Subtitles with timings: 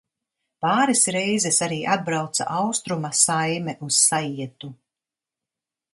[0.65, 4.73] Pāris reizes arī atbrauca Austruma saime uz saietu.